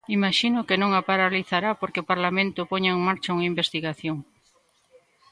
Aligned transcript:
"Imaxino 0.17 0.65
que 0.67 0.79
non 0.81 0.91
a 0.93 1.01
paralizará 1.09 1.69
porque 1.81 2.01
o 2.01 2.07
Parlamento 2.11 2.69
poña 2.71 2.91
en 2.95 3.01
marcha 3.07 3.33
unha 3.35 3.49
investigación". 3.53 4.17